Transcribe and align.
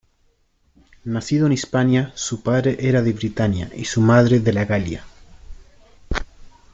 Nacido 1.03 1.45
en 1.45 1.51
Hispania, 1.51 2.11
su 2.15 2.41
padre 2.41 2.75
era 2.79 3.03
de 3.03 3.13
Britania 3.13 3.69
y 3.75 3.85
su 3.85 4.01
madre 4.01 4.39
de 4.39 4.51
la 4.51 4.65
Galia. 4.65 5.05